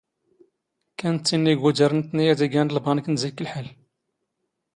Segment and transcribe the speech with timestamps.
[0.99, 3.67] ⴽⴽⴰⵏ ⵜⵜ ⵉⵏⵏ ⵉⴳⵓⴷⴰⵔ ⵏⵜⵜⵏⵉ ⴰⴷ ⵉⴳⴰⵏ ⵍⴱⴰⵏⴽ ⵏ ⵣⵉⴽⴽ ⵍⵃⴰⵍ.